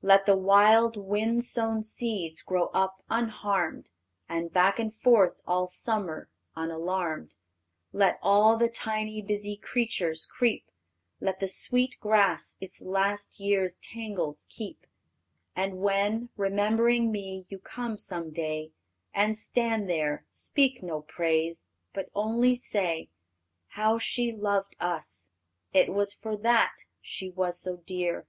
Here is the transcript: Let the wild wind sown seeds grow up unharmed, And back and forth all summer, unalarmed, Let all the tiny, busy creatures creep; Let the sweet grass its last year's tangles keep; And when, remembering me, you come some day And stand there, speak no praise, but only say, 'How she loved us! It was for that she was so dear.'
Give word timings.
Let 0.00 0.24
the 0.24 0.34
wild 0.34 0.96
wind 0.96 1.44
sown 1.44 1.82
seeds 1.82 2.40
grow 2.40 2.68
up 2.68 3.02
unharmed, 3.10 3.90
And 4.30 4.50
back 4.50 4.78
and 4.78 4.96
forth 4.96 5.38
all 5.46 5.66
summer, 5.68 6.30
unalarmed, 6.56 7.34
Let 7.92 8.18
all 8.22 8.56
the 8.56 8.70
tiny, 8.70 9.20
busy 9.20 9.58
creatures 9.58 10.24
creep; 10.24 10.70
Let 11.20 11.38
the 11.38 11.48
sweet 11.48 12.00
grass 12.00 12.56
its 12.62 12.80
last 12.80 13.38
year's 13.38 13.76
tangles 13.76 14.46
keep; 14.48 14.86
And 15.54 15.82
when, 15.82 16.30
remembering 16.38 17.12
me, 17.12 17.44
you 17.50 17.58
come 17.58 17.98
some 17.98 18.30
day 18.30 18.72
And 19.12 19.36
stand 19.36 19.86
there, 19.86 20.24
speak 20.30 20.82
no 20.82 21.02
praise, 21.02 21.68
but 21.92 22.08
only 22.14 22.54
say, 22.54 23.10
'How 23.66 23.98
she 23.98 24.32
loved 24.32 24.76
us! 24.80 25.28
It 25.74 25.92
was 25.92 26.14
for 26.14 26.38
that 26.38 26.72
she 27.02 27.28
was 27.28 27.60
so 27.60 27.76
dear.' 27.84 28.26